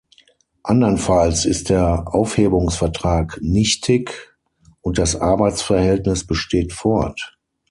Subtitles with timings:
[0.63, 4.33] Andernfalls ist der Aufhebungsvertrag nichtig
[4.81, 7.37] und das Arbeitsverhältnis besteht fort.